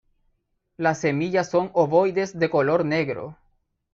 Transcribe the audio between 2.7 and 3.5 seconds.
negro.